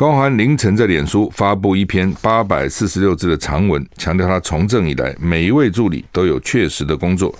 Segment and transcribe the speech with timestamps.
[0.00, 7.34] 高虹安凌晨在脸书发布一篇八百四十六字的长文，强调他从政以来每一位助理都有确实的工作，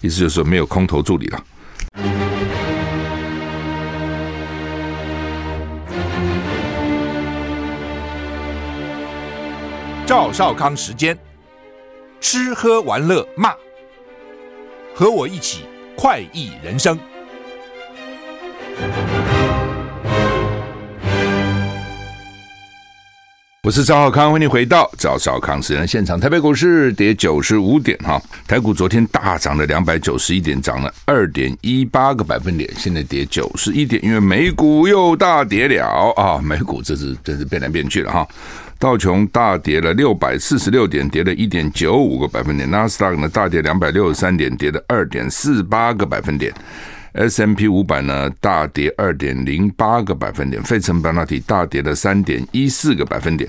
[0.00, 1.44] 意思就是说没有空头助理了。
[10.06, 11.18] 赵少康时间，
[12.20, 13.52] 吃喝玩乐骂，
[14.94, 15.64] 和我一起
[15.96, 16.96] 快意人生。
[23.64, 26.20] 我是赵浩康，欢迎回到赵少康时间现场。
[26.20, 36.38] 台北股市跌九十五点哈，台股昨天大涨了两百九十一点，涨了二点一八个百分点，现在跌九十一点，因为美股又大跌了啊！
[36.44, 38.28] 美股这是真是变来变去了哈。
[38.78, 42.70] 道琼大跌了六百四十六点，跌了一点九五个百分点。
[42.70, 46.52] 纳斯达克呢大跌两百六十三点，跌了二点四八个百分点。
[47.14, 53.48] S M P 五百呢大跌二点零八个百分点，费城半导体大跌了三点一四个百分点，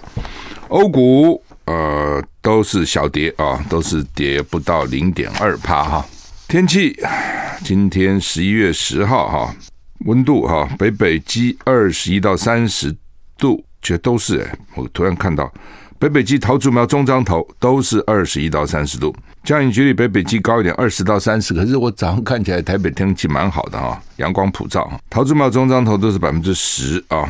[0.67, 6.05] 欧股呃都是小跌啊，都是跌不到零点二趴哈。
[6.47, 6.95] 天气
[7.63, 9.55] 今天十一月十号哈，
[10.05, 12.95] 温度哈北北基二十一到三十
[13.35, 15.51] 度，这都是哎，我突然看到
[15.97, 19.15] 北北基桃竹苗中彰投都是二十一到三十度。
[19.45, 21.53] 降雨几率北北基高一点，二十到三十。
[21.53, 24.91] 可是我早上看起来台北天气蛮好的哈，阳光普照。
[25.07, 27.29] 桃竹苗中彰投都是百分之十啊，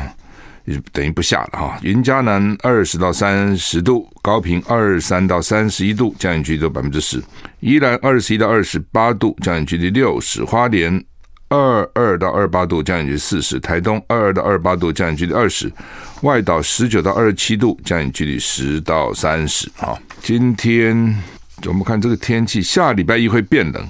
[0.92, 1.78] 等于不下了哈。
[1.82, 7.22] 云嘉南二十到三十度，高屏二三到三十一度，降雨几率都百分之十。
[7.60, 10.42] 宜兰二十一到二十八度，降雨几率六十。
[10.42, 11.04] 花莲
[11.50, 13.60] 二二到二八度，降雨几率四十。
[13.60, 15.70] 台东二二到二八度，降雨几率二十。
[16.22, 19.70] 外岛十九到二十七度，降雨几率十到三十。
[19.76, 21.35] 哈，今天。
[21.64, 23.84] 我们看这个天气，下礼拜一会变冷，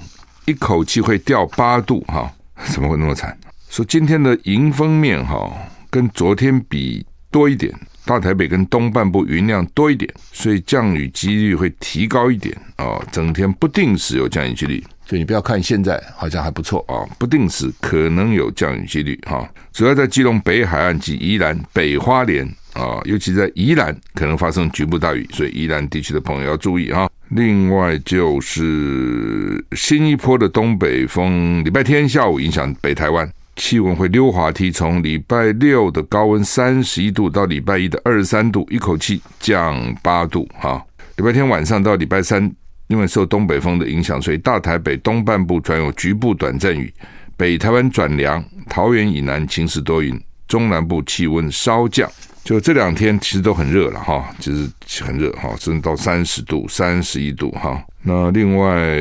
[0.45, 2.31] 一口气会掉八度哈，
[2.73, 3.37] 怎么会那么惨？
[3.69, 5.51] 说今天的迎风面哈，
[5.89, 7.71] 跟昨天比多一点，
[8.05, 27.07] 大台北跟东半部云量多一点，所以降雨几率会提高一点啊，整天不定时有降雨几率，所以你不要看现在好像还不错啊，不定时可能有降雨几率哈，主要在基隆北海岸及宜兰北花莲啊，尤其在宜兰可能发生局部大雨，所以宜兰地区的朋友要注意哈。
[27.29, 40.47] 另外就是新一波的东北风，礼拜天下午影响北台湾，气温会溜滑梯，从礼拜六的高温三十一度到礼拜一的二十三度，一口气降八度。
[40.53, 40.81] 哈，
[41.17, 42.49] 礼拜天晚上到礼拜三，
[42.87, 46.93] 因为受东北风的影响，所以大台北东半部转有局部短暂雨，
[47.35, 50.17] 北台湾转凉，桃园以南晴时多云，
[50.47, 52.09] 中南部气温稍降。
[52.47, 54.69] 就这两天其实都很热了哈，就是
[55.03, 57.83] 很热哈，甚至到三十度、三十一度哈。
[58.03, 58.97] 那另外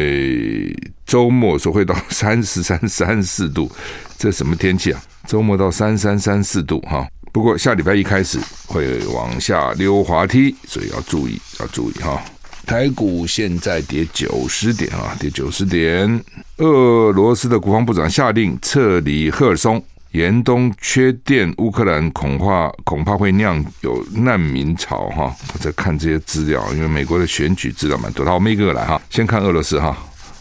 [1.06, 3.70] 周末的时候会到 三十三、三四度，
[4.18, 5.00] 这什么天气啊？
[5.28, 7.06] 周末到三三三四度哈。
[7.32, 12.20] 不过下礼拜一开始会往下溜滑梯，所以要注意，要注意哈。
[12.66, 16.20] 台股现在跌九十点啊，跌九十点。
[16.56, 19.80] 俄罗斯的国防部长下令撤离赫尔松。
[20.12, 25.34] 严冬缺电，乌克兰恐怕恐怕会酿有难民潮哈！
[25.52, 28.24] 我在看这些资料，因为美国的选举资料蛮多。
[28.24, 29.96] 好，我们一个个来哈，先看俄罗斯哈。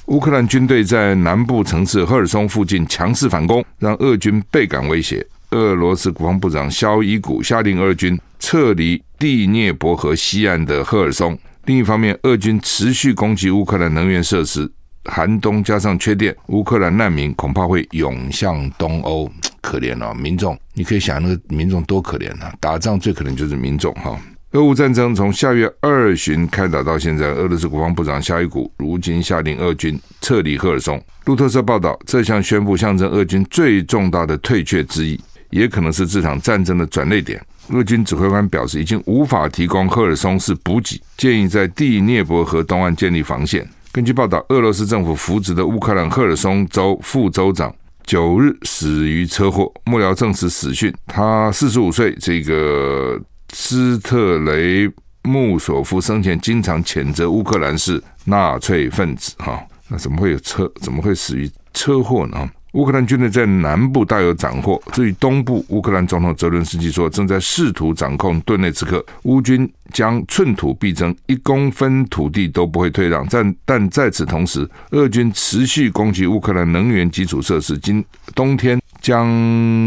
[0.06, 5.26] 乌克兰军队在南部城市赫尔松附近强势反攻，让俄军倍感威胁。
[5.52, 11.38] 俄罗斯国防部长肖伊古下令俄军撤离第聂伯河西岸的赫尔松。
[11.66, 14.72] 另一方面，俄军持续攻击乌克兰能源设施，
[15.06, 19.32] 寒冬加上缺电，乌克兰难民恐怕会涌向东欧。
[19.62, 22.54] 可怜了、哦，民众，你可以想那个民众多可怜啊！
[22.60, 24.16] 打仗最可能就是民众哈。
[24.52, 31.04] 俄乌战争从下月二旬开打到现在，俄罗斯国防部长夏伊古如今下令俄军撤离赫尔松。
[31.26, 37.44] 路透社报道，这项宣布象征俄军最重大的退却之意，也可能是这场战争的转捩点。
[37.70, 43.68] 俄军指挥官表示，已经无法提供赫尔松市补给，建议在第聂伯河东岸建立防线。
[43.96, 47.74] 根据报道，俄罗斯政府扶植的乌克兰赫尔松州副州长。
[48.04, 50.94] 九日死于车祸，幕僚证实死讯。
[51.08, 53.18] 他四十五岁，这个
[53.54, 54.92] 斯特雷
[55.24, 60.70] 穆索夫生前经常谴责乌克兰是纳粹分子，哈，那怎么会有车？
[60.82, 62.50] 怎么会死于车祸呢？
[62.76, 69.04] 乌克兰军队在南部大有斩获，至于东部，乌克兰总统泽伦斯基说，正在试图掌控顿内茨克。
[69.24, 73.26] 乌军将寸土必争，一公分土地都不会退让。
[73.30, 77.78] 但但在此同时，俄军持续攻击乌克兰能源基础设施。
[77.78, 78.04] 今
[78.36, 79.26] 冬天将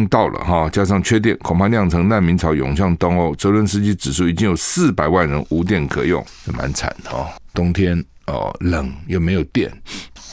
[0.09, 3.35] 到了哈，加上缺电，恐怕酿成难民潮涌向东欧。
[3.35, 6.25] 泽伦斯基指出，已经有四百万人无电可用，
[6.57, 7.27] 蛮惨的哦。
[7.53, 9.71] 冬天哦，冷又没有电。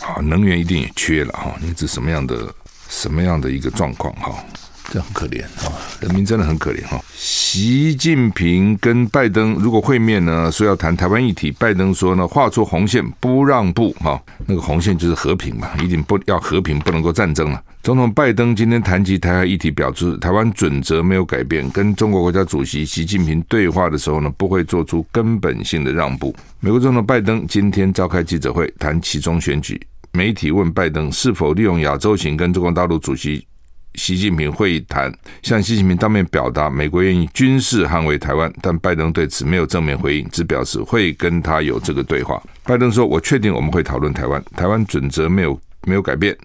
[0.01, 2.53] 啊，能源一定也缺了哈，你指什么样的
[2.89, 4.43] 什么样的一个状况哈？
[4.91, 5.71] 这很可怜啊！
[5.99, 6.99] 人民真的很可怜哈。
[7.13, 14.21] 习近平跟拜登如果会面呢，说要谈台湾议题，拜登说呢，画出红线不让步哈。
[14.45, 17.61] 那个红线就是和平嘛，一定不要和平，不能够战争了。
[17.83, 26.35] 总统拜登今天谈及台海议题，表示台湾准则没有改变，跟中国国家主席习近平对话的时候呢，不会做出根本性的让步。
[26.59, 29.79] 美国总统拜登今天召开记者会，谈其中选举。
[30.11, 33.45] 媒体问拜登是否利用亚洲行跟中国大陆主席
[33.95, 42.41] 习近平会谈，向习近平当面表达美国愿意军事捍卫台湾，但拜登对此没有正面回应，只表示会跟他有这个对话。
[42.63, 46.35] 拜登说：“我确定我们会讨论台湾，台湾准则没有没有改变。”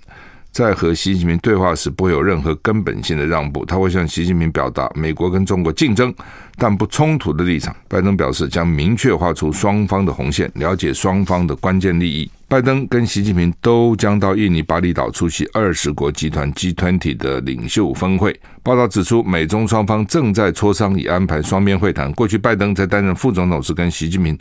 [0.53, 3.65] 在和习近平对话时，不会有任何根本性的让步。
[3.65, 6.13] 他会向习近平表达美国跟中国竞争
[6.57, 7.75] 但不冲突的立场。
[7.89, 12.31] 拜登表示将明确画出双方的红线，了解双方的关键利益。
[12.49, 18.39] 拜登跟习近平都将到印尼巴厘岛出席二十国集团 G20 的领袖峰会。
[18.65, 22.13] 报道指出，美中双方正在磋商以安排双边会谈。
[22.13, 24.37] 过去，拜登在担任副总统时跟习近平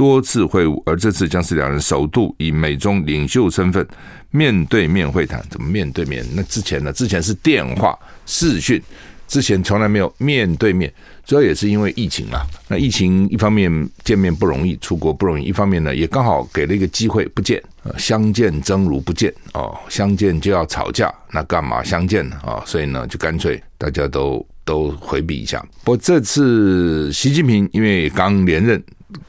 [0.00, 3.86] 多次会晤，而这次将是两人首度以美中领袖身份
[4.30, 5.44] 面对面会谈。
[5.50, 6.24] 怎么面对面？
[6.34, 6.90] 那之前呢？
[6.90, 7.94] 之前是电话
[8.24, 8.82] 视讯。
[9.28, 10.90] 之前从来没有面对面，
[11.26, 12.46] 主要也是因为疫情啦。
[12.66, 13.70] 那疫情一方面
[14.02, 17.62] 见面不容易，出国不容易；一方面呢，也刚好给了一个机会不见，
[17.98, 22.36] 相见争如不见哦，相见就要吵架，那干嘛相见呢？
[22.42, 25.62] 啊，所以呢，就干脆大家都都回避一下。
[25.84, 28.82] 不过这次习近平因为刚连任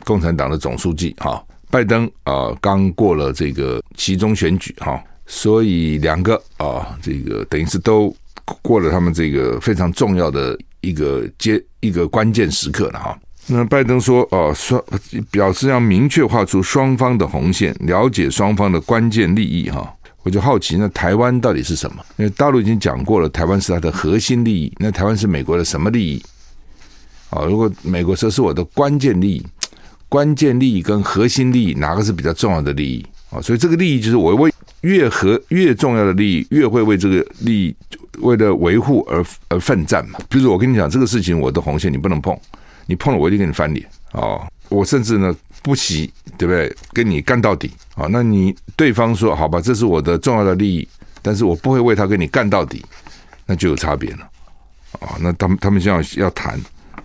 [0.03, 8.15] 共产党的总书记哈，拜登啊刚过了这个其中选举哈，所以两个啊这个等于是都。
[8.61, 13.17] 过了他们这个非常重要的一个阶一个关键时刻了哈。
[13.47, 14.83] 那拜登说哦，双
[15.29, 19.93] 表示要明确画出双方的红线，了解双方的关键利益哈。
[20.23, 22.03] 我就好奇，那台湾到底是什么？
[22.17, 24.73] 因为大陆已经讲过了，台湾是它的核心利益。
[24.79, 26.21] 那台湾是美国的什么利益？
[27.29, 29.45] 啊，如果美国说是我的关键利益，
[30.11, 33.39] 关键利益跟核心利益哪个是比较重要的利益啊？
[33.39, 37.75] 所以这个利益就是我为越和越重要的利益，越会为这个利益。
[38.19, 42.37] 为了维护而而奋战嘛，比如说我跟你讲这个事情，我的红线你不能碰，
[42.87, 44.45] 你碰了我一定给你翻脸哦。
[44.67, 48.05] 我甚至呢不惜对不对，跟你干到底啊？
[48.09, 50.85] 那你对方说好吧，这是我的重要的利益，
[51.21, 52.83] 但是我不会为他跟你干到底，
[53.45, 54.29] 那就有差别了
[54.99, 55.15] 啊。
[55.21, 56.59] 那他们他们现在要谈，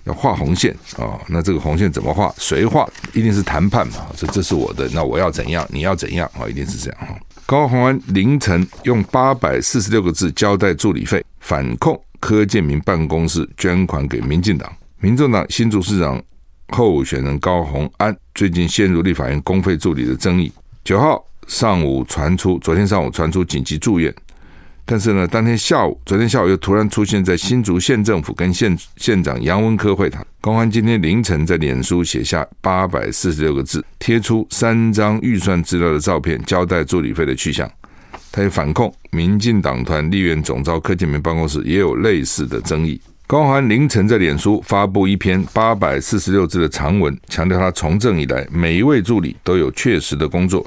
[0.06, 1.20] 要画红线啊。
[1.29, 2.35] 那这个红线怎么画？
[2.38, 2.88] 谁画？
[3.12, 4.06] 一定是谈判嘛。
[4.17, 5.67] 这这是我的，那我要怎样？
[5.70, 6.49] 你要怎样啊？
[6.49, 7.19] 一定是这样哈。
[7.44, 14.73] 高虹安凌晨用八百四十六个字交代助理费，反控柯建铭办公室捐款给民进党。
[14.99, 16.20] 民众党新竹市长
[16.69, 20.50] 候选人高虹安最近陷入立法院公费助理的争议。
[20.82, 24.12] 九号上午传出，昨天上午传出紧急住院。
[24.88, 30.25] 但是呢，当天下午，昨天下午又突然出现在新竹县政府跟县县长杨文科会谈。
[30.41, 37.69] 高虹安今天凌晨在脸书写下八百四十六个字，贴出三张预算资料的照片，交代助理费的去向。
[38.31, 43.00] 他也反控民进党团立院总召柯建铭办公室也有类似的争议。
[43.27, 50.65] 高寒凌晨在脸书发布一篇八百四十六字的长文，强调他从政以来每一位助理都有确实的工作，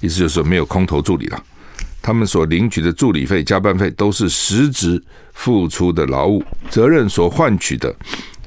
[0.00, 1.44] 意思就是说没有空头助理了。
[2.00, 5.02] 他们所领取的助理费、加班费都是实质
[5.34, 7.94] 付出的劳务，责任所换取的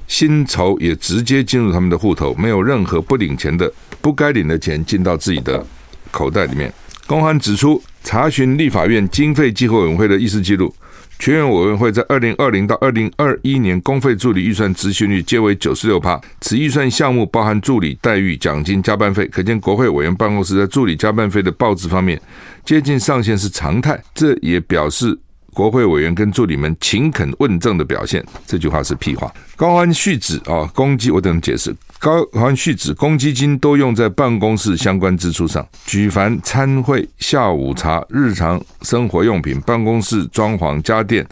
[0.07, 5.65] 薪酬也直接进入他们的户头，没有任何不领钱的、不该领的钱进到自己的
[6.11, 6.73] 口袋里面。
[7.05, 10.73] 公安指出，查询立法院经费计划委员会的议事记录。
[11.21, 22.19] 全院委员会在二零二零到二零二一年公费助理预算执行率皆为九十六趴，此预算项目包含助理待遇、奖金、加班费，可见国会委员办公室在助理加班费的报支方面
[22.65, 24.03] 接近上限是常态。
[24.15, 25.15] 这也表示
[25.53, 28.23] 国会委员跟助理们勤恳问政的表现。
[28.45, 29.31] 这句话是屁话。
[29.55, 31.75] 高安续指啊，公积我等解释。
[31.99, 41.23] 高安续指，公积金都用在办公室相关支出上，举凡参会、下午茶、日常生活用品、办公室装潢、家电、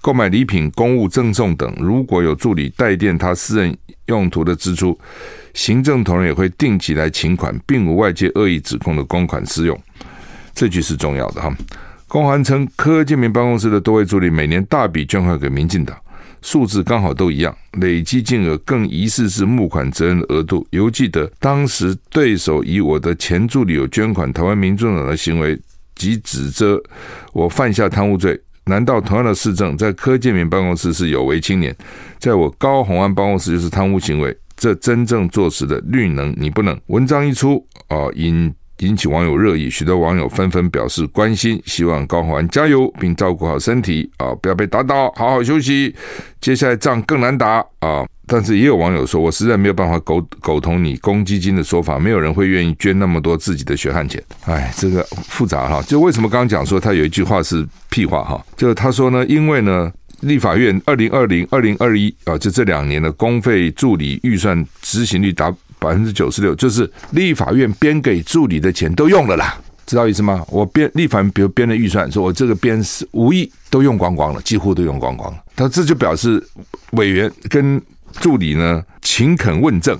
[0.00, 3.76] 购买礼品、公务赠送等，如果有助理代垫他私人
[4.06, 4.96] 用途的支出，
[5.54, 9.76] 行政同仁也会定期来请款，并无外界恶意指控的公款私用。
[10.54, 11.52] 这句是重要的哈。
[12.12, 15.96] 公函称，柯建铭办公室的多位助理每年大笔捐款给民进党。
[16.42, 20.66] 数字刚好都一样，累计金额更疑似是募款责任的额度。
[20.72, 25.58] 犹记得当时对手以我的前助理有捐款台湾民众党的行为，
[25.94, 26.78] 及指责
[27.32, 28.38] 我犯下贪污罪。
[28.66, 31.74] 难道同样的市政在柯建铭办公室是有为青年，
[32.18, 34.36] 在我高虹安办公室就是贪污行为？
[34.54, 36.78] 这真正坐实的绿能你不能。
[36.88, 38.52] 文章一出啊，引
[38.82, 45.94] 引起网友热议，许多网友纷纷表示关心，希望高虹安加油，并照顾好身体啊，不要被打倒，好好休息。
[46.40, 48.04] 接下来仗更难打啊！
[48.26, 54.22] 但是也有网友说，我实在没有办法苟苟同你公积金的说法，没有人会愿意捐那么多自己的血汗钱。
[54.46, 55.80] 哎，这个复杂哈。
[55.82, 58.44] 就为什么刚刚讲说他有一句话是屁话哈？
[58.56, 59.92] 就是他说呢，因为呢。
[60.22, 70.44] 立法院二零二零、二零二一啊，就这两年的公费助理预算执行率达百分之九十六，就是立法院编给助理的钱都用了啦，知道意思吗？
[70.48, 75.38] 我编立法比如编的预算，说我这个编是无意都用光光了，几乎都用光光了。
[75.56, 76.42] 他这就表示
[76.92, 77.82] 委员跟
[78.20, 79.98] 助理呢勤恳问政。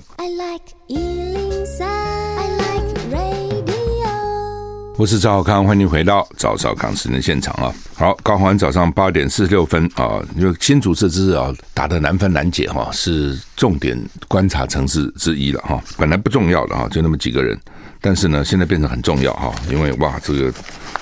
[5.03, 7.69] 我是赵少康，欢迎回到赵少康时间现场啊！
[7.93, 15.83] 好，高虹安早上八点四十六分啊，因为新竹这支啊打得难分难解哈，是重点观察城市之一了哈。
[15.97, 17.59] 本来不重要的哈，就那么几个人，
[17.99, 20.53] 但是呢，现在变成很重要哈，因为哇，这个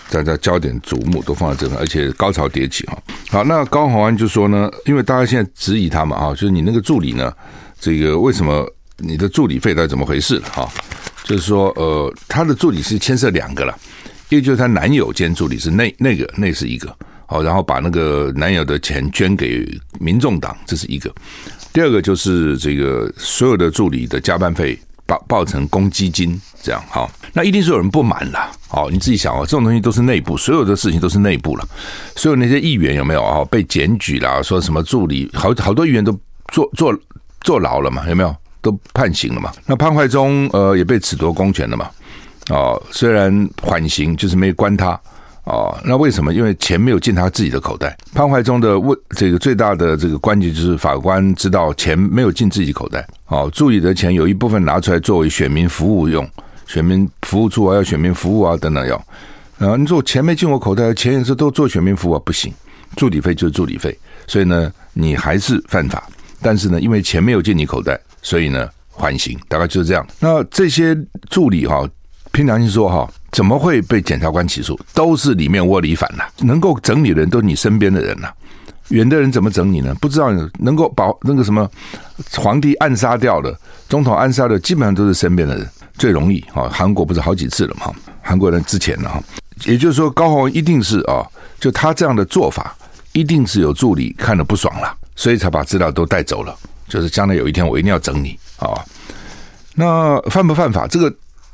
[0.10, 2.98] 大家焦点瞩目都放在这边，而且高潮迭起哈。
[3.30, 7.32] 好，那高虹安就说呢，因为大家现在质疑他嘛啊，就是你那个助理呢，
[7.80, 8.68] 这个为什么
[8.98, 10.68] 你的助理费到底怎么回事哈？
[11.24, 13.78] 就是说，呃，他的助理是牵涉两个了，
[14.30, 19.66] 一个就是他男友兼助理是那那个那是一个，好，然后把那个男友的钱捐给
[20.00, 21.14] 民众党，这是一个。
[21.72, 31.66] 第二个就是这个所有的助理的加班费报报成公积金，这样好，那一定是有人不满了，哦，你自己想哦，这种东西都是内部，所有的事情都是内部了，
[32.16, 36.12] 所有那些议员有没有啊被检举啦，说什么助理好好多议员都
[36.52, 36.94] 坐坐
[37.42, 38.36] 坐牢了嘛，有没有？
[38.62, 39.52] 都判刑了嘛？
[39.66, 41.90] 那潘怀宗呃也被褫夺公权了嘛？
[42.50, 45.00] 哦，虽然缓刑就是没关他
[45.44, 46.34] 哦，那为什么？
[46.34, 47.98] 因为钱没有进他自己的口袋。
[48.14, 53.06] 潘怀宗的问这个最大的这个关键就是法官知道钱没有进自己口袋。
[53.28, 56.28] 哦，助理的钱有一部分拿出来作为选民服务用，
[56.68, 58.96] 选民服务处啊要选民服务啊等等要。
[59.60, 62.54] 啊，你说钱没进我口袋，钱也是都做选民服务啊，不行，
[62.96, 66.04] 助理费就是助理费，所以呢你还是犯法。
[66.42, 68.00] 但是呢，因为钱没有进你口袋。
[68.22, 70.06] 所以呢，缓刑大概就是这样。
[70.20, 70.98] 那这些
[71.30, 71.88] 助理哈，
[72.32, 74.80] 凭良心说哈，怎么会被检察官起诉？
[74.94, 78.30] 都是里面窝里反呐，能够整你的人都是你身边的人呐，
[78.90, 79.96] 远的人怎么整你呢？
[80.02, 81.70] 不知道能够把那个什么
[82.38, 83.58] 皇帝暗杀掉的，
[83.90, 86.70] 总统暗杀的，基本上都是身边的人最容易哈。
[86.70, 87.94] 韩国不是好几次了吗？
[88.22, 89.24] 韩国人之前呢哈，
[89.66, 91.26] 也就是说高虹一定是啊，
[91.60, 92.76] 就他这样的做法，
[93.14, 96.56] 一定是有助理看了不爽了，所以才把资料都带走了。
[96.92, 98.84] 就是将来有一天我一定要整你啊！
[99.76, 100.86] 那犯不犯法？
[100.88, 101.12] 这个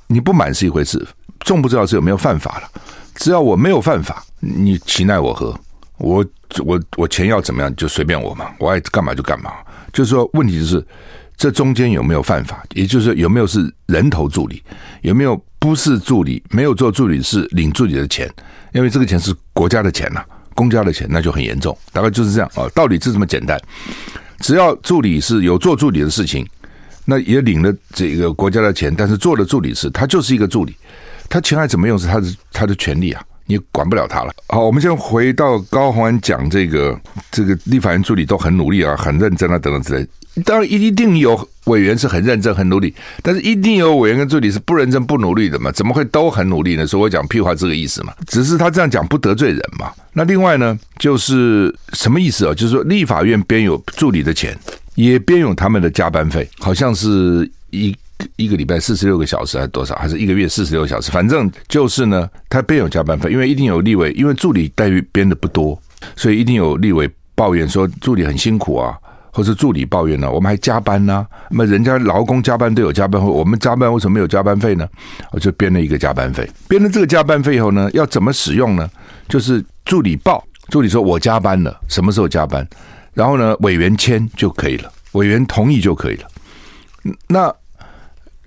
[0.07, 1.07] 你不满是一回事，
[1.41, 2.67] 重不重要是有没有犯法了。
[3.13, 5.55] 只要我没有犯法，你岂奈我何？
[5.99, 6.25] 我
[6.65, 9.51] 我我钱要怎么样就随便我嘛，我爱干嘛就干嘛。
[9.93, 10.83] 就是说，问题就是
[11.35, 12.63] 这中间有没有犯法？
[12.73, 14.63] 也就是说，有没有是人头助理？
[15.01, 16.43] 有没有不是助理？
[16.49, 18.27] 没有做助理是领助理的钱？
[18.73, 20.23] 因为这个钱是国家的钱呐，
[20.55, 21.77] 公家的钱，那就很严重。
[21.93, 23.59] 大概就是这样啊，道理是这么简单。
[24.39, 26.47] 只要助理是有做助理的事情，
[27.05, 30.75] 那也领了这个国家的钱，但是做了助理事，他就是一个助理，
[31.29, 34.31] 他钱还怎么用是他的他的权利啊，你管不了他了。
[34.49, 36.99] 好，我们先回到高虹安讲这个
[37.31, 40.05] 这个立法院助理都很努力啊，很认真啊，等等之类。
[40.45, 45.71] 当然一定有委员是很认真很努力，但是一定有委员跟助理是不认真不努力的嘛？
[45.71, 46.85] 怎么会都很努力呢？
[46.85, 49.91] 所以我讲屁话这个意思嘛，只是他这样讲不得罪人嘛。
[50.13, 52.53] 那另外呢，就是什么意思啊？
[52.53, 54.55] 就是说立法院编有助理的钱，
[54.93, 57.95] 也编有他们的加班费，好像是一
[58.35, 59.95] 一个礼拜四十六个小时还是多少？
[59.95, 61.11] 还是一个月四十六小时？
[61.11, 65.79] 反正就是呢，他编有加班费，因为一定有立委，因为助理待遇编的不多，
[66.15, 68.97] 所以一定有立委抱怨说助理很辛苦啊。
[69.29, 70.31] 或是助理抱怨呢？
[70.31, 74.87] 我们还加班呢、那么人家劳工加班都有加班费，我们加班为什么没有加班费呢？
[75.31, 76.49] 我就编了一个加班费。
[76.67, 78.89] 编了这个加班费以后呢，要怎么使用呢？
[79.29, 82.67] 就是助理报，助理说我加班了，什么时候加班？
[83.13, 86.27] 然后呢，委员签就可以了，委员同意就可以了。
[87.27, 87.53] 那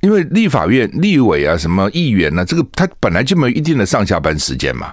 [0.01, 2.45] 因为立法院立委啊，什么议员呢、啊？
[2.45, 4.93] 这个他本来就没有一定的上下班时间嘛。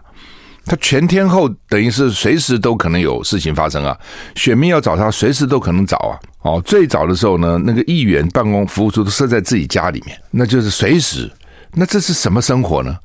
[0.65, 3.97] 他全天候等于是随时都可能有事情发生啊，
[4.35, 6.19] 选民要找他随时都可能找啊。
[6.41, 11.31] 哦，最早的时候呢，那个议员办公服务处都设在自己家里面，那就是随时。
[11.73, 12.97] 那这是什么生活呢？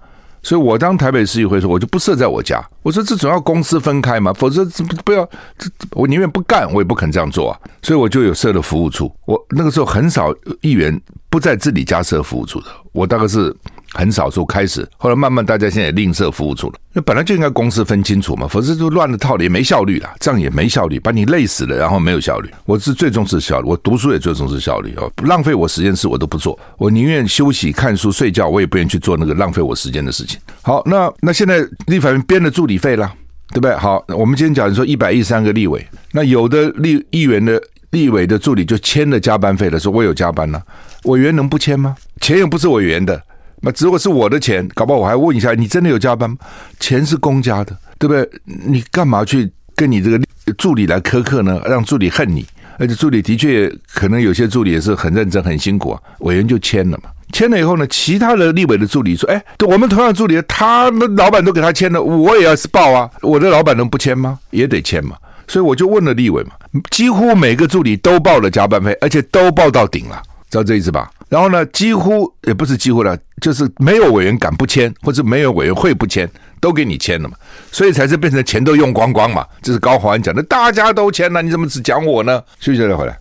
[0.43, 2.63] 所以我当台北市议会时候，我就不设在我家。
[2.83, 4.65] 我说这总要公司分开嘛，否则
[5.05, 5.25] 不要
[5.57, 7.59] 这我宁愿不干，我也不肯这样做啊。
[7.83, 9.11] 所以我就有设了服务处。
[9.25, 13.55] 我那个时候很少议员不在自己家设服务处的，我大概是
[13.95, 16.75] 很少数开始，后来慢慢大家现在也吝啬付出了。
[16.95, 22.51] 那本来就应该公司分清楚嘛，否则就乱了套了，也没效率了，这样也没效率，把你累死了，然后没有效率。
[22.65, 30.41] 我是最重视效率，我读书也最重视效率哦，浪费我时间事我都不做，我宁愿休息、看书、睡觉，我也不愿意去做那个浪费我时间的事情。
[30.63, 33.13] 好，那那现在立法院编了助理费了，
[33.51, 33.77] 对不对？
[33.77, 40.61] 好，我们今天讲说一百一十三个立委，那有的立议员的立委的助理就签了加班费的，说我有加班呢，
[41.05, 41.95] 委员能不签吗？
[42.21, 43.23] 钱又不是委员的。
[43.63, 46.37] 那如果是我的钱，搞不好我还问一下，你真的有加班吗？
[46.81, 48.29] 钱是公家的，对不对？
[48.45, 50.21] 你干嘛去跟你这个
[50.59, 51.63] 助理来苛刻呢？
[51.65, 52.45] 让助理恨你，
[52.79, 56.01] 而且助理的确可能有些助理也是很认真、很辛苦啊。
[56.19, 64.39] 委员就签了嘛，签了以后呢，其他的立委的助理说：“哎，我们同样助理，他们老板都给他签了，我也要是报啊，我的老板能不签吗？
[64.51, 65.17] 也得签嘛。”
[65.49, 66.53] 所以我就问了立委嘛，
[66.91, 71.11] 几乎每个助理都报了加班费，而且都报到顶了，知道这意思吧？
[71.33, 77.35] 然后呢，几乎也不是几乎了，就是没有委员敢不签，或者没有委员会不签，都给你签了嘛，
[77.71, 79.47] 所以才是变成钱都用光光嘛。
[79.63, 82.45] 这是高华安讲的，大家都签了，你怎么只讲我呢？
[82.61, 83.19] 休息再回来。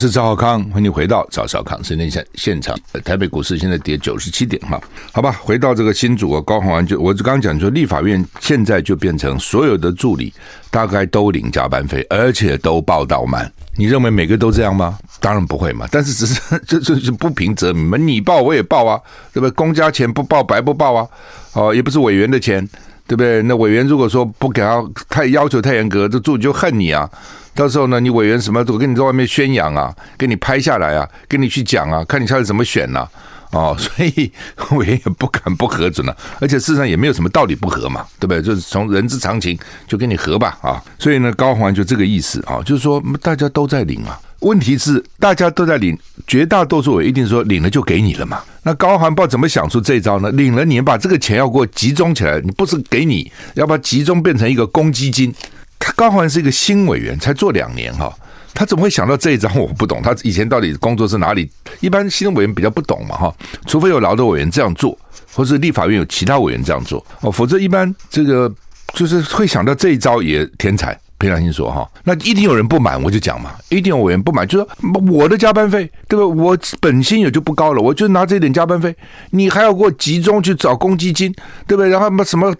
[0.00, 2.78] 是赵少康，欢迎回到赵少康今天现现场。
[3.04, 10.32] 台北股市现在跌九十七点哈，好吧，回到这个新竹啊，高虹安就我就刚刚讲说，立法院现在就变成所有的助理
[10.70, 13.52] 大概都领加班费，而且都报到满。
[13.74, 14.96] 你认为每个都这样吗？
[15.18, 19.00] 当然不会嘛，但是只是 这这是不平则鸣嘛，你报我也报啊，
[19.32, 19.50] 对不对？
[19.50, 21.08] 公家钱不报白不报啊，
[21.54, 22.66] 哦，也不是委员的钱，
[23.08, 23.42] 对不对？
[23.42, 27.10] 那委员如果说不给他太要求太严格，这助理就恨你啊。
[27.54, 33.08] 到时候呢，你委员什么都跟你在外面宣扬啊，给你拍下来啊，跟你去讲啊，看你下次怎么选呐、
[33.50, 34.30] 哦， 所以
[34.76, 38.40] 委员也不敢不核准了、而且事实上也没有什么道理不核嘛，对不对？
[38.40, 40.80] 就是从人之常情，就跟你核吧啊。
[41.00, 48.40] 所以呢，高虹安就这个意思啊，就是说大家都在领啊，问题是大家都在领，绝大多数委一定说领了就给你了嘛。
[48.62, 50.30] 那高寒不知道怎么想出这一招呢？
[50.32, 55.34] 领了你把这个钱要给我集中起来，你不是给你，要把集中变成一个公积金。
[55.78, 58.12] 他高寒是一个新委员，才做两年哈，
[58.52, 59.50] 他怎么会想到这一招？
[59.54, 61.50] 我不懂，他以前到底工作是哪里？
[61.80, 63.34] 一般新委员比较不懂嘛哈，
[63.66, 64.96] 除非有劳动委员这样做，
[65.32, 68.52] 或是立法院有其他委员这样做哦，否则一般这个
[68.92, 70.98] 就是会想到这一招也天才。
[71.18, 74.68] 凭良心说哈，那一定有人不满，我就讲嘛，一定有委员不满，就说
[75.10, 76.24] 我的加班费对吧？
[76.24, 78.94] 我本薪也就不高了，我就拿这点加班费，
[79.30, 81.34] 你还要给我集中去找公积金，
[81.66, 81.88] 对不对？
[81.90, 82.54] 然后什么？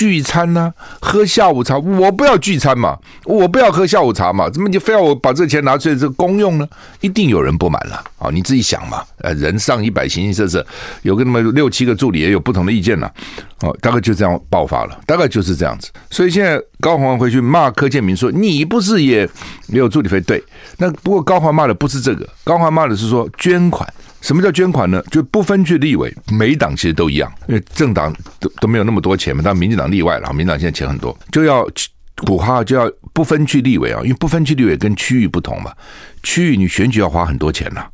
[0.00, 1.76] 聚餐呢、喝下午茶？
[1.76, 6.66] 我不要聚餐嘛，我不要喝下午茶嘛，怎么你非要我把这钱拿出来这公用呢？
[7.02, 10.66] 一定有人不满了啊、你自己想嘛，呃，人上一百，形形色色，
[11.02, 13.12] 有个那么六七个助理也有不同的意见了，
[13.60, 15.90] 哦，大概就这样爆发了，大概就是这样子。
[16.08, 19.28] 所以现在高虹安回去骂柯建铭说：“你不是也
[19.66, 20.42] 没有助理费？”对，
[20.78, 23.86] 那不过高虹安骂的不是这个，高虹安骂的是说捐款。
[24.20, 25.02] 什么叫捐款呢？
[25.10, 31.66] 就不分区立委，每一党其实都一样，因为政党都都没有那么多钱嘛，但民进党例外了，民进党现在钱很多，就要
[32.16, 35.72] 补哈就要不分区立委啊，因为不分区立委跟区域不同嘛，
[36.22, 37.86] 区域你选举要花很多钱呐、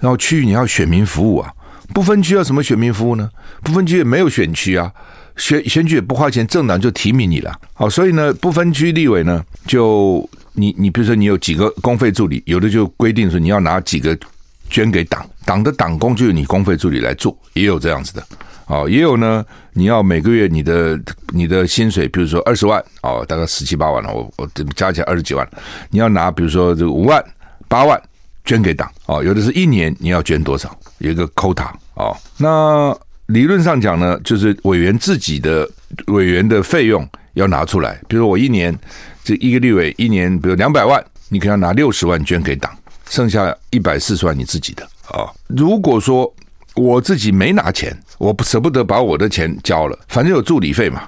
[0.00, 1.52] 然后区域你要选民服务啊，
[1.94, 3.30] 不分区要什么选民服务呢？
[3.62, 4.90] 不分区也没有选区啊，
[5.36, 14.18] 选选举也不花钱，政党就提名你了，好，所以呢，不分区立委呢，就你你比如说你有几个公费助理，有的就规定说你要拿几个。
[14.72, 18.26] 捐给党，党的党工就由你公费助理来做，也有这样子的，
[18.66, 19.44] 哦，也有呢。
[19.74, 25.46] 你要每个月你的你的薪水，比如说二十万，哦，大概十七八万了，我我加起来二十几万，
[25.90, 27.22] 你要拿，比如说这个五万
[27.68, 28.00] 八万
[28.44, 32.94] 捐给党，哦，有的是一年你要捐多少，有一个 quota，哦，那
[33.26, 35.68] 理论上讲呢，就是委员自己的
[36.06, 38.78] 委员的费用要拿出来，比如说我一年
[39.22, 42.70] 这一个立委一年，比如两百万，你可能要拿六十万捐给党。
[43.12, 45.28] 剩下一百四十万你自己的啊！
[45.46, 46.34] 如果说
[46.74, 51.02] 我自己没拿钱，我不舍不得把我的钱交了，反正有助理费嘛，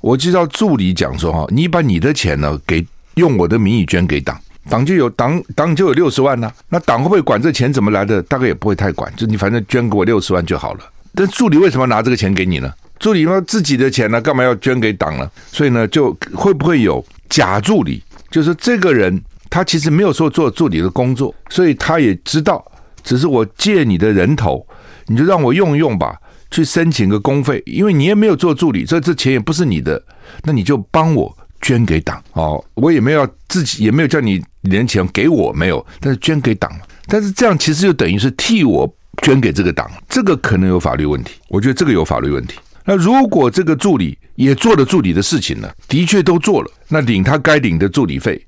[0.00, 2.82] 我就叫助理讲说哈，你把你的钱呢给
[3.16, 8.22] 用我的名义捐给党，党就有党党就有六十万呢、那党会不会管这钱怎么来的？
[8.22, 10.80] 大概也不会太管，就你反正捐给我六十万就好了。
[11.14, 12.72] 但助理为什么要拿这个钱给你呢？
[12.98, 15.30] 助理说自己的钱呢，干嘛要捐给党呢？
[15.52, 18.02] 所以呢，就会不会有假助理？
[18.30, 19.22] 就是这个人。
[19.50, 22.64] 他其实没有说做助理的工作，所以他也知道，
[23.02, 24.64] 只是我借你的人头，
[25.06, 26.16] 你就让我用用吧，
[26.52, 30.00] 去申请个公费，因为你也没有做助理，这这钱也不是你的，
[30.44, 36.70] 那你就帮我捐给党哦，我也没有自己也没有叫你连钱给我没有，但是捐给党，
[37.06, 38.88] 但是这样其实就等于是替我
[39.22, 42.54] 捐给这个党，这个可能有法律问题，我觉得这个有法律问题。
[42.84, 48.40] 那如果这个助理也做了助理的事情呢，的确都做了，那领他该领的助理费。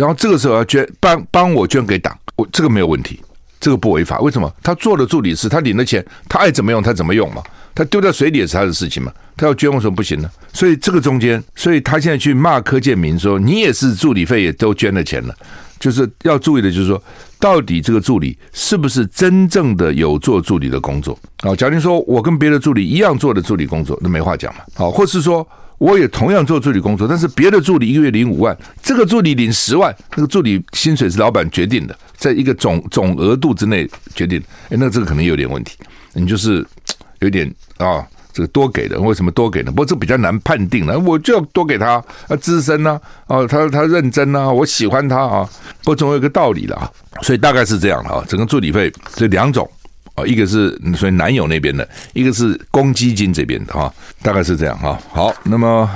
[0.00, 3.20] 然后这个时候要捐帮帮我捐给党，我这个没有问题，
[3.60, 4.18] 这个不违法。
[4.20, 4.50] 为什么？
[4.62, 7.42] 他做了助理是，他领了钱，他爱怎么用他怎么用嘛。
[7.74, 9.12] 他丢在水里也是他的事情嘛。
[9.36, 10.30] 他要捐为什么不行呢？
[10.54, 15.34] 所以这个中间，所以他现在去骂柯建铭说，你也是助理费也都捐了钱了，
[15.78, 17.02] 就是要注意的就是说，
[17.38, 21.54] 到底这个助理是不是真正的有做助理的工作啊？
[21.54, 24.60] 假如说我跟别的助理一样做的助理工作，那没话讲嘛。
[24.74, 25.46] 好，或是说。
[25.80, 34.38] 我也同样做助理工作，但是别的助理一个月领五万，这个助理领十万，那个助理薪水是老板决定的，在一个总总额度之内决定。
[34.68, 35.78] 哎，那这个可能有点问题，
[36.12, 36.62] 你就是
[37.20, 39.70] 有点啊、这个多给的，为什么多给呢？
[39.70, 49.66] 不过这比较难判定了，我就要多给他，他资深呐，哦，他他认真呐，我喜欢他啊，不过总有一个道理了啊，所以大概是这样啊，整个助理费这两种。
[50.26, 54.98] 一个是所以男友那边的，一个是公积金这边的哈，大概是这样哈。
[55.10, 55.88] 好，那么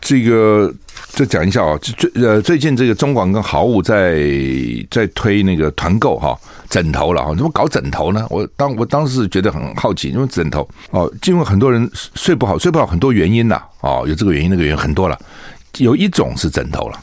[0.00, 0.72] 这个
[1.10, 4.20] 再讲一下啊，最呃最近这个中广跟好物在
[4.90, 8.26] 在推那个团购哈枕头了哈，怎么搞枕头呢？
[8.30, 15.18] 我当我当时觉得很好奇，因为枕头哦，因为很多人睡不好，睡不好很多原因呐，哦，有这个原因那个原因很多了，
[15.78, 16.98] 有一种是枕头了。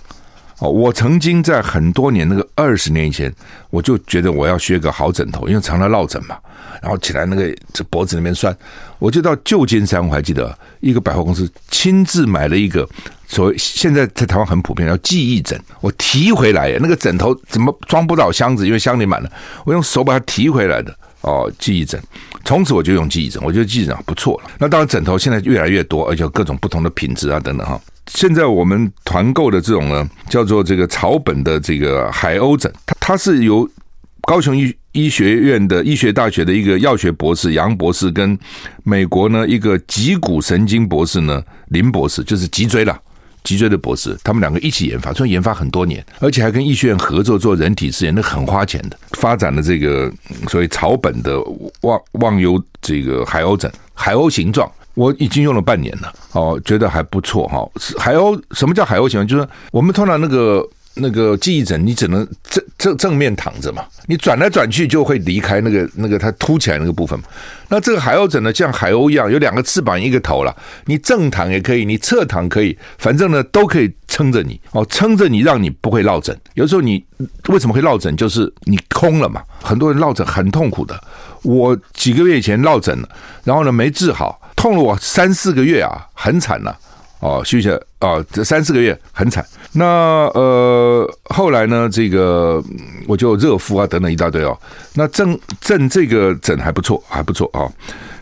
[0.60, 3.34] 哦，我曾经在很多年那个二十年以前，
[3.69, 6.38] 我就觉得我要学个好枕头，因为常常落枕嘛。
[6.82, 8.56] 然后起来那个这脖子那边酸，
[9.00, 12.88] 我就到旧金山，我还记得一个百货公司亲自买了一个
[13.28, 18.65] 所谓现在在台湾很普遍叫记忆枕，我提回来，那个枕头怎么装不到箱子？
[18.65, 19.30] 因为箱里满了，
[19.65, 20.95] 我用手把它提回来的。
[21.22, 22.02] 哦，记忆枕，
[22.45, 24.50] 从此我就用记忆枕，我觉得记忆枕不错了。
[24.58, 27.78] 那当然枕头现在越来越多，而且各种不同的品质啊等等哈。
[28.10, 33.69] 现在我们团购的这种呢，叫做这个草本的这个海鸥枕，它它是由
[34.22, 38.38] 高雄医医学院的医学大学的一个药学博士杨博士跟
[38.84, 43.00] 美国呢一个脊骨神经博士呢林博士，就是脊椎了
[43.43, 50.12] 脊椎的博士，他们两个一起研发，所以研发很多年，而且还跟医学院合作做人体试验，那很花钱的，发展了这个
[50.48, 51.39] 所谓草本的
[51.82, 54.69] 忘忘忧这个海鸥枕，海鸥形状。
[54.99, 57.65] 我已经用了半年了，哦，觉得还不错哈。
[57.97, 59.27] 海鸥，什么叫海鸥形状？
[59.27, 60.62] 就是我们通常那个
[60.95, 67.17] 那个记忆枕，你只能正正正面躺着嘛，你转来转去就会离开那个那个它凸起来那个部分。
[67.69, 70.53] 那这个海鸥枕呢，像海鸥一样，有两个翅膀一个头了，
[70.88, 76.38] 你正躺也可以，你侧躺可以，反正呢都可以撑着你哦，撑着你让你不会落枕。
[76.55, 77.01] 有时候你
[77.47, 78.13] 为什么会落枕？
[78.17, 79.41] 就是你空了嘛。
[79.63, 81.01] 很多人落枕很痛苦的，
[81.43, 83.07] 我几个月以前落枕了，
[83.45, 84.38] 然后呢没治好。
[84.60, 86.76] 痛了我三四个月啊，很惨呐、
[87.22, 87.69] 哦，休息
[88.02, 89.45] 哦，这三四个月很惨。
[89.72, 89.86] 那
[90.34, 92.62] 呃，后来呢，这个
[93.08, 94.60] 我就热敷啊，等等一大堆哦。
[94.95, 97.72] 那正正这个枕还不错，还不错啊、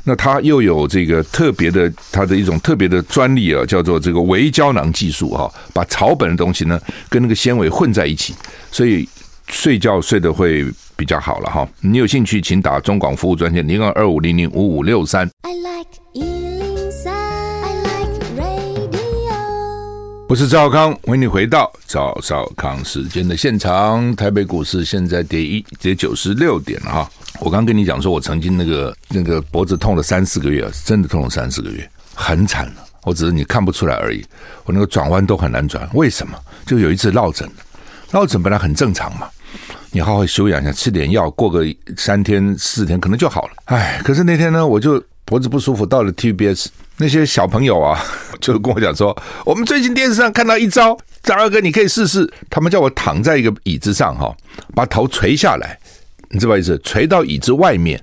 [0.03, 8.35] 那它又有这个特别的，它的一种特别的专利啊，叫做这个微胶囊技术哈、把草本的东西呢跟那个纤维混在一起，
[8.71, 9.09] 所以
[9.47, 10.63] 睡觉睡得会
[10.95, 15.27] 比较好了哈、你有兴趣，请打中广服务专线零二二五零零五五六三。
[20.29, 24.13] 我是赵康，欢迎你回到赵少康时间的现场。
[24.17, 27.09] 台北股市现在跌一跌九十六点了哈。
[27.39, 32.83] 我刚跟你讲说，我曾经那个那个脖子痛了三四个月，真的痛了三四个月，很惨了。
[33.03, 34.21] 我只是你看不出来而已。
[34.65, 36.37] 我那个转弯都很难转，为什么？
[36.65, 37.49] 就有一次落枕，
[38.11, 39.29] 落枕本来很正常嘛，
[39.91, 43.51] 你好好休养一下，吃点药，过个三天四天可能就好了。
[43.65, 46.67] 哎，可是那天呢，我就脖子不舒服，到了 TBS。
[46.99, 47.99] 那些小朋友啊，
[48.41, 52.27] 就跟我讲说，我们最近电视上看到一招，张二哥你可以试试。
[52.49, 54.35] 他们叫我躺在一个椅子上哈，
[54.73, 55.77] 把头垂下来，
[56.29, 56.79] 你知道意思？
[56.83, 58.01] 垂到椅子外面。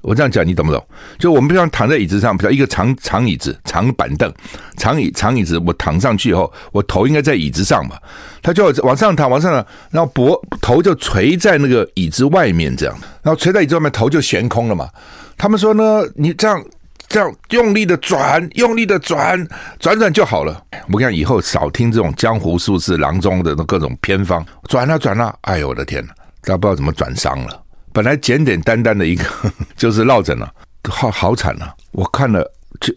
[0.00, 0.82] 我这样讲你懂不懂？
[1.18, 4.32] 就我们不像躺在椅子上，比如一个长长椅子、长板凳、
[4.76, 7.96] 长椅长椅子，我躺上去以后，我头应该在椅子上嘛。
[8.40, 14.88] 他就往上躺，往上躺，然后脖头就垂在那个椅子外面这样，然后垂在椅子外面，头就悬空了嘛。
[15.36, 16.64] 他们说呢，你这样。
[17.08, 19.46] 这样用力的转，用力的转，
[19.78, 20.62] 转转就好了。
[20.92, 27.62] 我跟你讲，以后少听这种江湖术士郎中的各种偏方，转啊转啊，哎呦我的天哪，大家不知道怎么转伤了。
[27.92, 29.24] 本来简简单单的一个
[29.76, 30.52] 就是落枕了，
[30.88, 31.74] 好好惨了。
[31.92, 32.44] 我看了，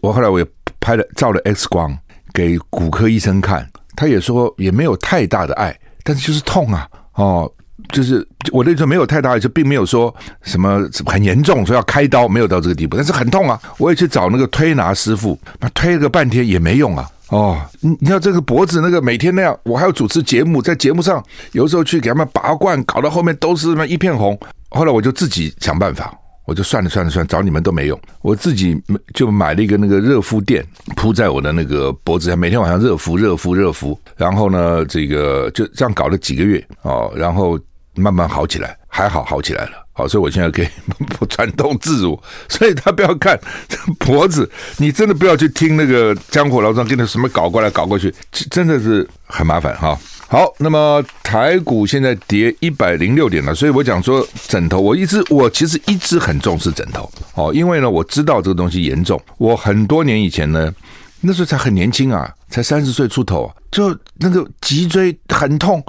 [0.02, 0.46] 我后来我也
[0.78, 1.96] 拍了照了 X 光
[2.34, 7.50] 给骨科医生看，他也说也没有太大的碍，但是就是痛啊，哦。
[7.90, 13.60] 就是我那时候没有太大，就并没有说什么很严重，说要开刀，没有到这个地步，但是很痛啊！
[13.78, 17.08] 我也去找那个推拿师傅，那推了个半天也没用啊！
[17.28, 24.38] 哦，你你要这个脖子那个每天那样，我还要主持节目，在节目上有时候去给他们拔罐，搞到后面都是那一片红。
[24.68, 26.14] 后来我就自己想办法，
[26.46, 28.78] 我就算了算了算了，找你们都没用，我自己
[29.14, 30.64] 就买了一个那个热敷垫
[30.96, 37.58] 铺在我的那个脖子上，每天晚上热敷热敷热敷，然后呢，这个就这样搞了几个月哦，然后。
[37.94, 39.72] 慢慢好起来，还好好起来了。
[39.94, 40.68] 好，所以我现在可以
[41.28, 42.18] 传动自如。
[42.48, 43.38] 所以他不要看
[44.00, 48.12] 脖子，你真的不要去听那个江湖老庄跟他什么搞过来搞过去，
[48.50, 49.98] 真的是很麻烦哈。
[50.28, 59.20] 好，那么台股现在跌一百零六点了，所以我讲说枕头，我一直我其实一直很重视枕头哦，因为呢我知道这个东西严重。
[59.36, 60.72] 我很多年以前呢，
[61.20, 65.84] 那时候才很年轻啊，才三十岁出头，就那个脊椎很痛。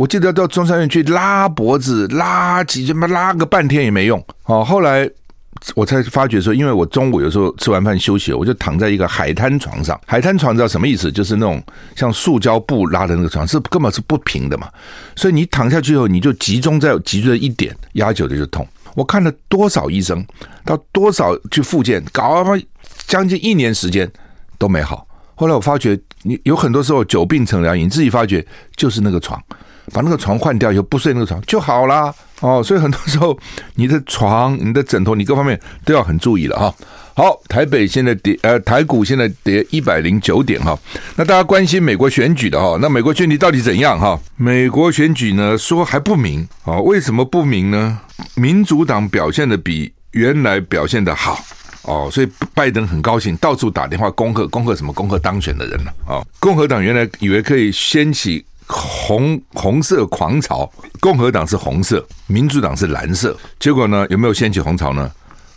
[0.00, 4.18] 我记得到中山院去拉脖子，拉几什么拉个半天也没用。
[4.44, 5.06] 哦，后来
[5.74, 10.00] 我才发觉说，因为我中午有时候吃完饭休息，我就躺在一个海滩床上。
[10.06, 11.12] 海滩床知道什么意思？
[11.12, 11.62] 就是那种
[11.94, 14.70] 像塑胶布拉的那个床，是根本是不平的嘛。
[15.16, 18.66] 所以你躺下去以后，你就集中在脊椎的一点，压久了就痛。
[18.94, 20.24] 我看了多少医生，
[20.64, 22.58] 到多少去复健，搞了
[23.06, 24.10] 将近一年时间
[24.56, 25.06] 都没好。
[25.34, 28.42] 后来我发觉，你有很多时候久病成良医，你自己发觉
[28.76, 29.38] 就是那个床。
[29.92, 32.14] 把那个床换掉以后，不睡那个床就好啦。
[32.40, 32.62] 哦。
[32.62, 33.38] 所以很多时候，
[33.74, 36.74] 你的床、你的枕头、你各方面都要很注意了哈。
[37.12, 40.78] 好，台北现在跌，呃，台股现在跌一百零九点哈。
[41.16, 44.18] 那大家关心美国选举的哈，那美国选举到底怎样哈？
[44.36, 46.78] 美国选举呢，说还不明啊？
[46.80, 47.98] 为什么不明呢？
[48.36, 51.38] 民主党表现的比原来表现的好
[51.82, 54.90] 哦，所以拜登很高兴，到处打电话恭贺，恭贺什么？
[54.92, 56.24] 恭贺当选的人了啊。
[56.38, 58.42] 共和党原来以为可以掀起。
[58.70, 63.36] 红红色狂潮，共和党是红色，民主党是蓝色。
[63.58, 65.10] 结果呢，有没有掀起红潮呢？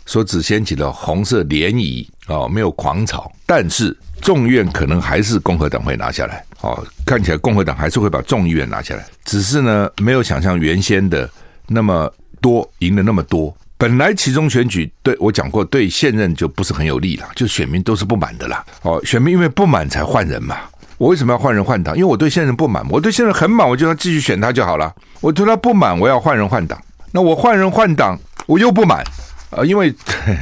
[0.04, 3.30] 说只掀起了红色涟漪哦，没有狂潮。
[3.46, 9.06] 但是众院可能还是共和党会拿下来哦，看起来共和党还是会把众议院拿下来。
[9.24, 11.30] 只是呢，没有想象原先的
[11.68, 13.56] 那么多赢了那么多。
[13.76, 18.64] 本来其中选举对我讲过，对现任就不是很有利了，就选民都是不满的啦。
[18.82, 20.58] 哦，选民因为不满才换人嘛。
[20.96, 21.94] 我为什么要换人换党？
[21.96, 24.94] 因为我对现任不满，我对现任很满，我就要继续选他就好了。
[25.20, 26.80] 我对他不满，我要换人换党。
[27.12, 29.00] 那我换人换党，我又不满
[29.50, 29.92] 啊、呃，因为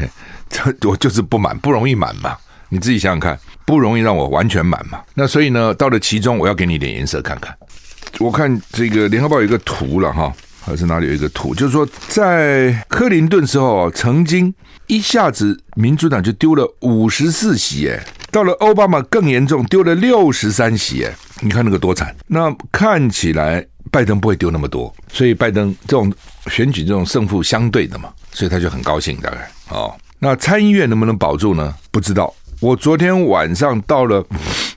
[0.49, 2.37] 这我就是不满，不容易满嘛。
[2.69, 5.01] 你自己想想看，不容易让我完全满嘛。
[5.15, 7.55] 那所以呢，到了其中，我要给你点颜色看看。
[8.19, 11.55] 我看这个联合报有一个图了哈，还是哪里有一个图？
[11.55, 14.55] 就是说，在克林顿时候，曾经
[14.87, 18.03] 一下子民主党就丢了五十四席，哎。
[18.33, 22.17] 到了奥巴马更严重，丢了六十三席，哎，你看那个多惨。
[22.27, 26.11] 那看起来拜登不会丢那么多，所以拜登这种
[26.47, 29.95] 选举这种胜负相对的嘛，所以他就很高兴，大概哦。
[30.19, 31.75] 那参议院能不能保住呢？
[31.91, 32.33] 不知道。
[32.59, 34.25] 我昨天晚上到了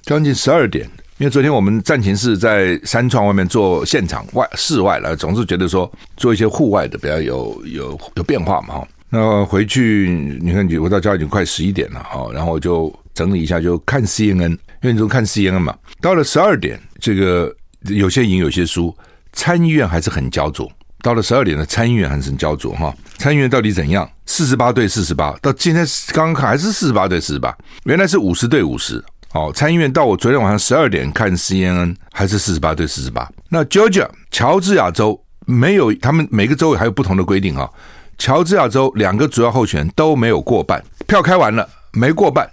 [0.01, 0.85] 将近十二点，
[1.17, 8.87] 因为昨天我们战情室在三创外面做现场外室外了，总是觉得说做一些户外的比较有有有变化嘛，哈。
[9.09, 12.93] 那回去你看，我到家已经快十一点了，哈，然后我就。
[13.15, 15.75] 整理一下就看 CNN，因为你说看 CNN 嘛。
[15.99, 17.51] 到了十二点，这个
[17.87, 18.95] 有些赢有些输，
[19.33, 20.71] 参议院还是很焦灼。
[21.01, 22.93] 到了十二点的参议院还是很焦灼哈。
[23.17, 24.07] 参议院到底怎样？
[24.25, 29.03] 四十八对四十八，到今天刚刚看还是四十八对四十八，原来是五十对五十。
[29.33, 33.29] 哦，参议院到我昨天晚上十二点看 CNN 还是四十八对四十八。
[33.49, 37.69] 那 Georgia 乔治亚州没有，他们每个州还有不同的规定哈。
[38.17, 42.49] 乔治亚州两个主要候选人都没有过半，票开完了没过半。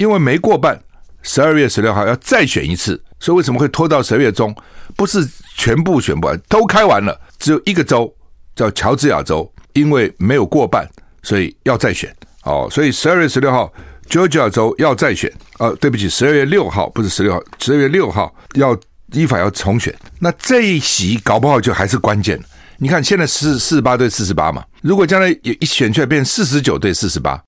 [0.00, 0.80] 因为没过半，
[1.20, 4.54] 十二月十六号要再选一次，所以为什么会拖到十二月中？
[4.96, 8.10] 不是全部选不完，都开完了，只有一个州
[8.56, 10.88] 叫乔治亚州，因为没有过半，
[11.22, 12.10] 所以要再选。
[12.44, 13.70] 哦，所以十二月十六号
[14.08, 15.30] ，Georgia 州要再选。
[15.58, 18.74] 呃，对不起，十二月六号不是十六号，十二月六号要
[19.12, 19.94] 依法要重选。
[20.18, 22.40] 那这一席搞不好就还是关键。
[22.78, 27.38] 你看现在是四十八对四十八嘛，如果将来一选出来变四十九对四十八。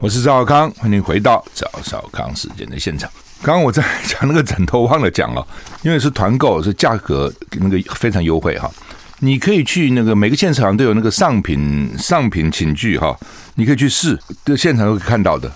[0.00, 3.10] 我是赵少康，欢迎回到赵少康时间的现场。
[3.42, 5.46] 刚刚我在讲那个枕头，忘了讲了，
[5.82, 8.70] 因为是团购，是价格那个非常优惠哈。
[9.18, 13.16] 你可以去那个每个现场都有那个上品上品寝具哈，
[13.54, 15.50] 你可以去试，这现场都可以看到的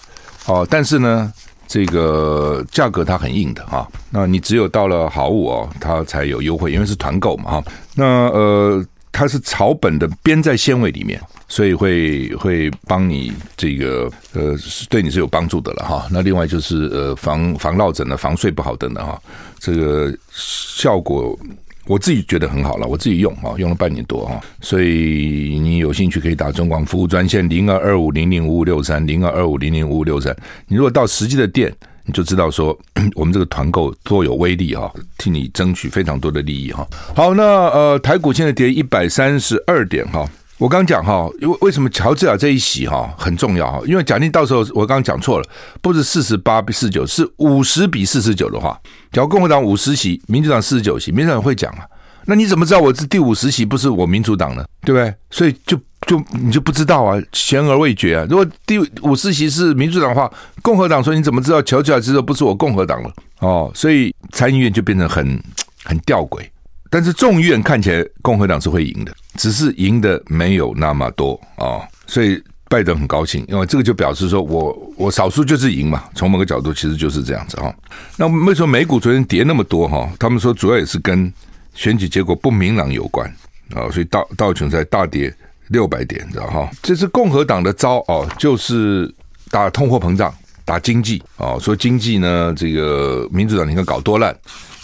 [0.46, 0.66] 哦。
[0.68, 1.32] 但是呢，
[1.68, 3.86] 这个价格它很硬的哈。
[4.10, 7.64] 那你只有到了好物哦，它才有优惠，因为是团购嘛哈。
[7.94, 8.84] 那呃。
[9.12, 14.56] 它是草本的，编在纤维里面，所以会会帮你这个呃，
[14.88, 16.08] 对你是有帮助的了哈。
[16.10, 19.20] 那另外就是呃，防防落枕的，防睡不好等等哈。
[19.58, 21.38] 这个效果
[21.86, 24.40] 我自己觉得很好了，我自己用哈，用了半年多哈。
[24.62, 30.34] 所以你有兴趣可以打中广服务专线零二二五零零五五六三零二二五零零五五六三。
[30.66, 31.70] 你如果到实际的店。
[32.04, 32.76] 你就知道说，
[33.14, 36.86] 我们这个团购多有威力哈，替你争取非常多的利益哈。
[37.14, 40.28] 好，那呃，台股现在跌一百三十二点哈。
[40.58, 43.82] 我刚讲哈，因为为什么乔治亚这一席哈很重要哈？
[43.84, 45.48] 因为假定到时候我刚刚讲错了，
[45.80, 48.78] 不是四十八比四十九，是五十比四十九的话，
[49.10, 51.84] 假如共和党五十席，民主党四十九席，民主党会讲啊。
[52.26, 54.64] 那你怎么知道我是第五十席不是我民主党呢？
[54.82, 55.12] 对不对？
[55.30, 58.26] 所以就就你就不知道啊，悬而未决啊。
[58.28, 60.30] 如果第五十席是民主党的话，
[60.62, 63.12] 共和党说你怎么知道乔治亚之后不是我共和党了？
[63.40, 65.42] 哦，所以参议院就变成很
[65.84, 66.40] 很吊诡。
[66.90, 72.38] 但是众议院看起来共和党是会赢的，只是赢的没有那么多、哦，所以
[72.68, 76.04] 拜登很高兴，因为这个就表示说我我少数就是赢嘛。
[76.14, 77.74] 从某个角度其实就是这样子哈、哦。
[78.18, 80.06] 那为什么美股昨天跌那么多哈？
[80.18, 81.32] 他们说主要也是跟
[81.74, 83.26] 选举结果不明朗有关
[83.70, 85.34] 啊、哦，所以道道琼在大跌
[85.72, 86.70] 六百点，知道哈？
[86.82, 89.12] 这是共和党的招哦，就是
[89.50, 90.32] 打通货膨胀。
[90.64, 94.34] 打经济啊，说经济呢，这个民主党你看搞多烂，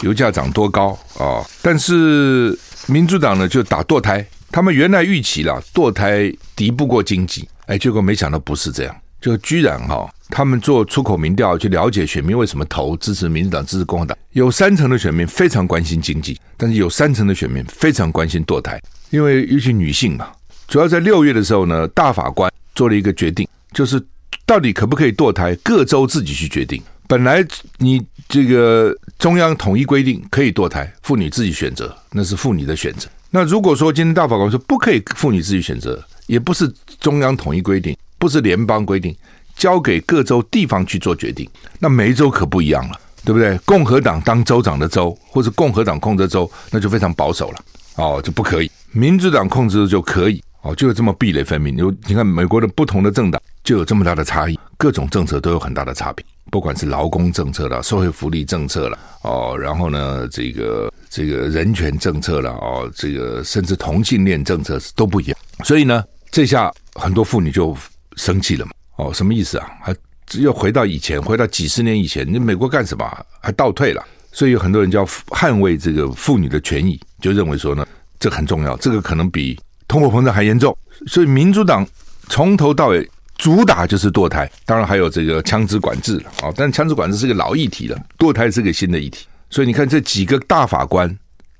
[0.01, 2.55] 油价涨多高啊，但是
[2.87, 18.77] 民主党呢就打堕胎，他们原来预期了堕胎敌不过经济，哎，结果没想到不是这样，就居然哈，他们做出口民调去了解选民为什么投支持民主党支持共和党，有三成的选民非常关心经济，但是有三成的选民非常关心堕胎，
[19.11, 20.27] 因为尤其女性嘛，
[20.69, 24.01] 主要在六月的时候呢，大法官做了一个决定，就是。
[24.45, 25.53] 到底可不可以堕胎？
[25.57, 26.81] 各州自己去决定。
[27.07, 27.45] 本来
[27.77, 33.07] 你这个中央统一规定可以堕胎，妇女自己选择，那是妇女的选择。
[33.29, 36.67] 那如果说今天大法官说不可以，妇女自己选择，也不是
[36.99, 39.15] 中央统一规定，不是联邦规定，
[39.55, 43.55] 交给各州地方去做决定，那每一州可不一样了，对不对？
[43.65, 47.59] 共和党当州长的州，或者共和党控制州，那就非常保守了，
[47.97, 48.71] 哦，就不可以。
[48.91, 51.75] 民主党控制就可以，哦，就有这么壁垒分明。
[51.77, 53.41] 有你看美国的不同的政党。
[53.61, 65.37] 就有这么大的差异，各种政策都有很大的差别，不管是劳工政策了、社会福利政策了，哦，然后呢，这个这个人权政策了，哦，这个甚至同性恋政策都不一样。
[65.65, 67.77] 所以呢，这下很多妇女就
[68.15, 69.69] 生气了嘛，哦，什么意思啊？
[69.83, 69.95] 还
[70.39, 73.25] 又回到以前，回到几十年以前，你美国干什么？
[73.41, 74.03] 还倒退了？
[74.31, 77.85] 所以有很多人就要捍卫这个妇女的权益，就认为说呢，
[78.19, 80.73] 这很重要，这个可能比通货膨胀还严重。
[81.05, 81.85] 所以民主党
[82.29, 83.05] 从头到尾。
[83.39, 86.51] 主打就是堕胎，当然还有这个枪支管制了啊！
[86.57, 89.25] 但枪支管制是个老议题了，堕胎是个新的议题。
[89.49, 91.07] 所以你看这几个大法官，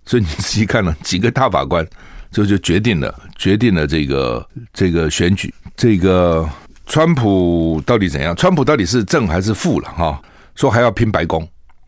[0.05, 1.87] 所以你仔细看了几个大法官，
[2.33, 6.45] 这就决定了决定了这个这个选举，这个
[6.85, 8.35] 川普到底怎样？
[8.35, 10.21] 川普到底是正还是负了哈？
[10.55, 11.47] 说还要拼白宫，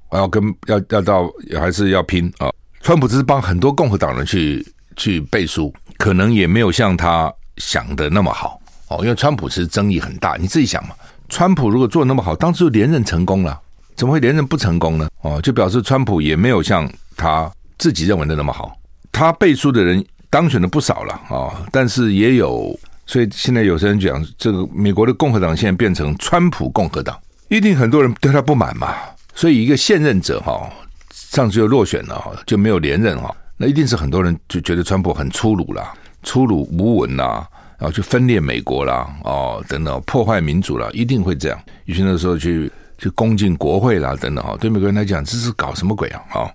[0.09, 2.49] 还要跟要要到还是要拼啊？
[2.79, 8.59] 川普只是帮很多共和党人去去背书，可能也没有像他想的那么好。
[8.87, 10.95] 哦，因为川普其实争议很大，你自己想嘛，
[11.29, 13.55] 川普如果做得那么好，当时就连任成功了，
[13.95, 15.07] 怎么会连任不成功呢？
[15.21, 18.75] 哦，就表示川普也没有像他自己认为的那么好。
[19.11, 27.15] 他背书的人当选的不少了啊，哦，但是也有，所以现在有些人讲，这个美国的共和党现在变成川普共和党，
[27.47, 28.95] 一定很多人对他不满嘛。
[29.35, 30.67] 所以一个现任者哈，
[31.11, 35.93] 上次就落选了哈，就没有连任哈，那一定是很多人就觉得川普很粗鲁了，
[36.23, 37.45] 粗鲁无文呐。
[37.77, 41.59] 然后去分裂美国啦，哦，等等，破坏民主啦，一定会这样。
[41.85, 46.21] 于是那时候去去攻进国会啦，等等，哈，对美国人来讲，这是搞什么鬼啊？
[46.29, 46.53] 啊，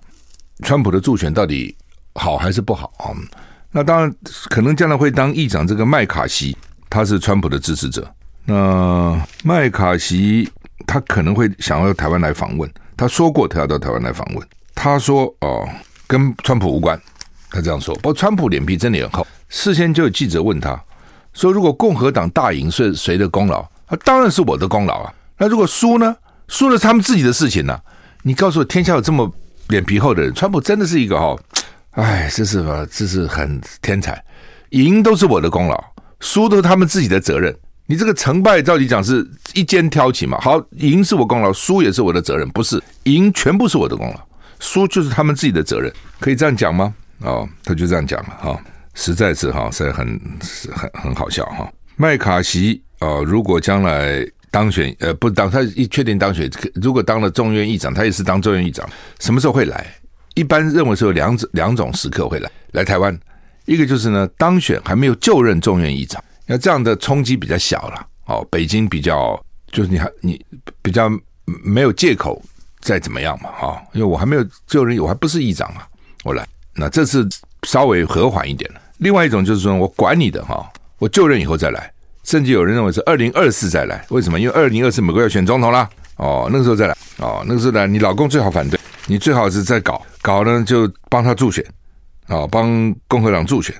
[0.63, 1.75] 川普的助选到底
[2.15, 3.11] 好还是不好啊？
[3.71, 4.15] 那当然，
[4.49, 6.55] 可能将来会当议长这个麦卡锡，
[6.89, 8.09] 他是川普的支持者。
[8.45, 10.49] 那麦卡锡
[10.85, 14.47] 他可能会想要到台湾来访问，他说过他要到台湾来访问。
[14.73, 15.67] 他说哦，
[16.07, 16.99] 跟川普无关，
[17.49, 17.93] 他这样说。
[17.95, 20.81] 不过川普脸皮真的很厚，事先就有记者问他。
[21.33, 23.59] 说如果共和党大赢是谁的功劳？
[23.87, 25.13] 啊，当然是我的功劳啊。
[25.37, 26.15] 那如果输呢？
[26.47, 27.77] 输了他们自己的事情呢、
[28.23, 29.29] 你告诉我，天下有这么
[29.67, 30.33] 脸皮厚的人？
[30.33, 31.37] 川普真的是一个哦，
[31.91, 32.87] 哎，这是吧？
[32.89, 34.23] 这是很天才。
[34.69, 35.83] 赢都是我的功劳，
[36.21, 37.53] 输都是他们自己的责任。
[37.85, 40.39] 你这个成败，照理讲是一肩挑起嘛。
[40.39, 44.26] 好，赢是我功劳，输也是我的责任，不是赢全部是我的功劳，
[44.59, 45.91] 输就是他们自己的责任。
[46.19, 46.93] 可以这样讲吗？
[47.19, 48.49] 哦，他就这样讲了哈。
[48.49, 48.59] 哦
[48.99, 50.19] 实在是哈，实在很
[50.73, 51.71] 很很好笑哈。
[51.97, 58.89] 麦卡锡啊，如果将来当选，呃，不当他一确定当选，如果当了众院议长，他也是当众院议长，
[59.19, 59.85] 什么时候会来？
[60.33, 63.15] 一般认为是有两种两种时刻会来来台湾，
[63.65, 68.07] 一个就是呢，当选还没有就任众院议长，那这样的冲击比较小了。
[68.25, 69.39] 哦，北京比较
[69.71, 70.43] 就是你还你
[70.81, 71.07] 比较
[71.63, 72.43] 没有借口
[72.87, 75.85] 再怎么样嘛，哈，因为我还没有就任，我还不是议长啊，
[76.23, 77.27] 我来，那这次
[77.63, 78.79] 稍微和缓一点了。
[78.99, 81.91] 另外一种就是说，我管你的哈，我就任以后再来，
[82.23, 84.39] 甚至有人认为是二零二四再来，为什么？
[84.39, 90.01] 因为二零二四美国要选总统啦，哦，那个时候再来，哦，那个时候来，你老公最好反对，你最好是在搞。
[90.21, 91.61] 搞呢，就帮他助选，
[92.27, 93.75] 哦，帮共和党助选。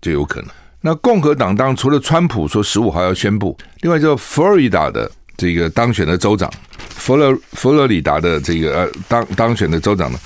[0.00, 0.50] 就有可能。
[0.80, 5.10] 那共和党当除了川普说十五号要宣布，另外就佛罗里达的
[5.40, 6.52] 这个当选的州长，
[6.90, 10.18] 佛罗佛罗里达的这个呃当当选的州长呢，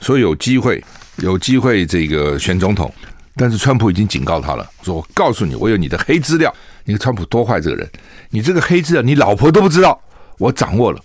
[0.00, 0.80] 说有机会
[1.16, 2.94] 有机会这个选总统，
[3.34, 6.54] 但是川普已经警告他了，说我告诉你，我有你的黑资料。
[6.84, 7.90] 你看川普多坏这个人，
[8.30, 10.00] 你这个黑资料你老婆都不知道，
[10.38, 11.00] 我掌握了。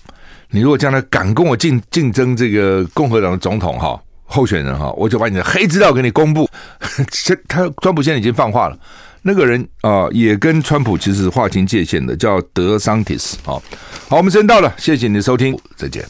[0.52, 6.48] 你如果将来敢跟我竞竞争这个共和党的总统哈候选人哈，我就把你的黑资料给你公布。
[7.10, 8.78] 这他川普现在已经放话了，
[9.28, 13.58] 那个人啊也跟川普其实划清界限的，叫德桑提斯啊。
[14.08, 16.04] 好，我们时间到了，谢谢你的收听，再见。